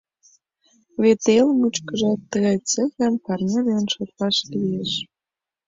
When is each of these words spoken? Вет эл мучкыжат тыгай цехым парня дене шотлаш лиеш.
Вет 1.01 1.21
эл 1.37 1.47
мучкыжат 1.59 2.19
тыгай 2.31 2.57
цехым 2.69 3.13
парня 3.25 3.59
дене 3.67 3.87
шотлаш 3.93 4.37
лиеш. 4.51 4.91